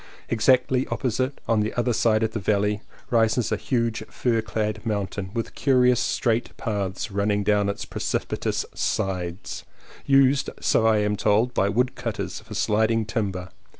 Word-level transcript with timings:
Exactly 0.29 0.87
op 0.87 1.03
posite, 1.03 1.33
on 1.47 1.59
the 1.59 1.75
other 1.75 1.93
side 1.93 2.23
of 2.23 2.31
the 2.31 2.39
valley, 2.39 2.81
rises 3.11 3.51
a 3.51 3.55
huge 3.55 4.03
fir 4.09 4.41
clad 4.41 4.83
mountain, 4.83 5.29
with 5.35 5.53
curious 5.53 5.99
straight 5.99 6.57
paths 6.57 7.11
running 7.11 7.43
down 7.43 7.69
its 7.69 7.85
precipitous 7.85 8.65
sides, 8.73 9.63
used, 10.07 10.49
so 10.59 10.87
I 10.87 10.97
am 10.97 11.15
told, 11.15 11.53
by 11.53 11.69
woodcutters 11.69 12.39
for 12.39 12.55
sliding 12.55 13.05
timber. 13.05 13.49